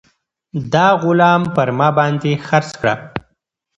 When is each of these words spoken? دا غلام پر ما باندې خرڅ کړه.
دا 0.73 0.87
غلام 1.03 1.41
پر 1.55 1.67
ما 1.77 1.89
باندې 1.97 2.31
خرڅ 2.47 2.69
کړه. 2.81 2.95